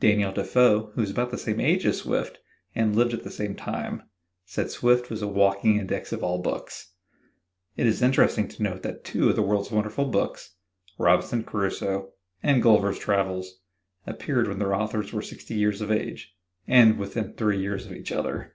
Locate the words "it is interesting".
7.76-8.48